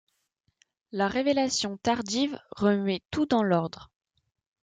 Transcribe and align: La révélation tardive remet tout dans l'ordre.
La 0.91 1.07
révélation 1.07 1.77
tardive 1.77 2.39
remet 2.49 3.03
tout 3.11 3.27
dans 3.27 3.43
l'ordre. 3.43 3.91